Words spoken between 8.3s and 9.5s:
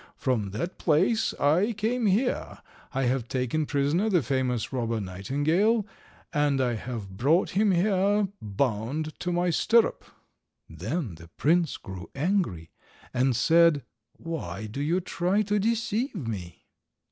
bound to